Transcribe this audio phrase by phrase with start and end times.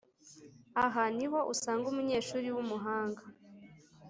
[0.83, 3.23] Aha ni ho usanga umunyeshuri w’umuhanga